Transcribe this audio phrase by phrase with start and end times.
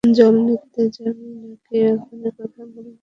[0.03, 2.91] জল নিতে যাবে, নাকি এখানেই কথা বলবে?